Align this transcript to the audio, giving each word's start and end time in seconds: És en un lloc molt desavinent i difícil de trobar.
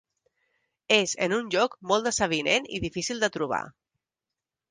És 0.95 1.11
en 1.25 1.35
un 1.35 1.51
lloc 1.55 1.75
molt 1.91 2.09
desavinent 2.09 2.67
i 2.77 2.81
difícil 2.89 3.21
de 3.25 3.29
trobar. 3.39 3.63